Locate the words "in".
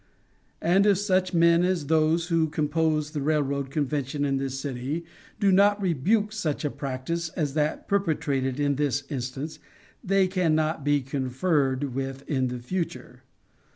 4.25-4.37, 8.59-8.77, 12.27-12.49